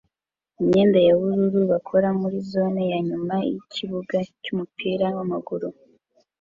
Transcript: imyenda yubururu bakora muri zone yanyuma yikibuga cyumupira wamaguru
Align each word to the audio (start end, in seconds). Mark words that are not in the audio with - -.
imyenda 0.61 0.97
yubururu 1.07 1.59
bakora 1.71 2.07
muri 2.19 2.37
zone 2.51 2.81
yanyuma 2.91 3.35
yikibuga 3.49 4.17
cyumupira 4.41 5.05
wamaguru 5.15 5.67